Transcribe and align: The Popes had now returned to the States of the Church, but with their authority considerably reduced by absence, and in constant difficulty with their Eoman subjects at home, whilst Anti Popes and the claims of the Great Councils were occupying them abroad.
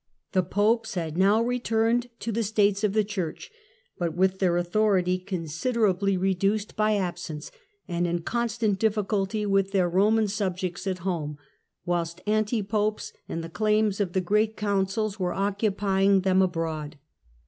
The 0.31 0.41
Popes 0.41 0.95
had 0.95 1.15
now 1.15 1.43
returned 1.43 2.09
to 2.21 2.31
the 2.31 2.41
States 2.41 2.83
of 2.83 2.93
the 2.93 3.03
Church, 3.03 3.51
but 3.99 4.15
with 4.15 4.39
their 4.39 4.57
authority 4.57 5.19
considerably 5.19 6.17
reduced 6.17 6.75
by 6.75 6.95
absence, 6.95 7.51
and 7.87 8.07
in 8.07 8.23
constant 8.23 8.79
difficulty 8.79 9.45
with 9.45 9.73
their 9.73 9.91
Eoman 9.91 10.27
subjects 10.27 10.87
at 10.87 10.99
home, 11.05 11.37
whilst 11.85 12.19
Anti 12.25 12.63
Popes 12.63 13.13
and 13.29 13.43
the 13.43 13.47
claims 13.47 13.99
of 13.99 14.13
the 14.13 14.21
Great 14.21 14.57
Councils 14.57 15.19
were 15.19 15.33
occupying 15.33 16.21
them 16.21 16.41
abroad. 16.41 16.97